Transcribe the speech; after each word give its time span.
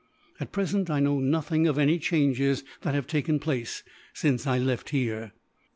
At 0.39 0.51
present, 0.51 0.89
I 0.89 0.99
know 0.99 1.19
nothing 1.19 1.67
of 1.67 1.77
any 1.77 1.99
changes 1.99 2.63
that 2.81 2.95
have 2.95 3.05
taken 3.05 3.37
place, 3.37 3.83
since 4.15 4.47
I 4.47 4.57
left 4.57 4.89
here." 4.89 5.31